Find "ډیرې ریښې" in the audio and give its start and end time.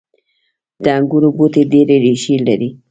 1.71-2.35